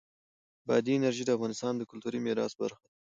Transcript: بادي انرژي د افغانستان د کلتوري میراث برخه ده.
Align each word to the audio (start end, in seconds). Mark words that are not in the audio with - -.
بادي 0.67 0.93
انرژي 0.97 1.23
د 1.25 1.29
افغانستان 1.37 1.73
د 1.77 1.81
کلتوري 1.91 2.19
میراث 2.25 2.53
برخه 2.61 2.81
ده. 2.85 2.89